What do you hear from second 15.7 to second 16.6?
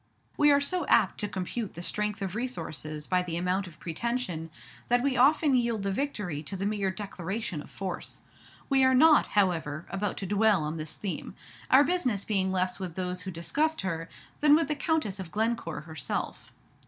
herself.